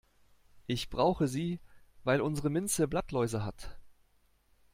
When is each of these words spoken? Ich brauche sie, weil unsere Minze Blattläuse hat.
Ich 0.65 0.89
brauche 0.89 1.27
sie, 1.27 1.59
weil 2.03 2.21
unsere 2.21 2.49
Minze 2.49 2.87
Blattläuse 2.87 3.45
hat. 3.45 3.77